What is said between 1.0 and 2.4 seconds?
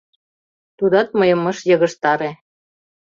мыйым ыш йыгыжтаре.